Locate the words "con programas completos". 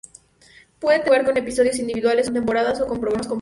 2.87-3.29